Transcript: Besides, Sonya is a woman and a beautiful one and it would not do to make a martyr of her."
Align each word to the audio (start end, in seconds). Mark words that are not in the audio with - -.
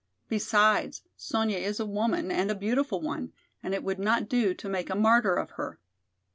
Besides, 0.29 1.03
Sonya 1.15 1.59
is 1.59 1.79
a 1.79 1.85
woman 1.85 2.31
and 2.31 2.49
a 2.49 2.55
beautiful 2.55 3.01
one 3.01 3.33
and 3.61 3.75
it 3.75 3.83
would 3.83 3.99
not 3.99 4.27
do 4.27 4.55
to 4.55 4.67
make 4.67 4.89
a 4.89 4.95
martyr 4.95 5.35
of 5.35 5.51
her." 5.51 5.77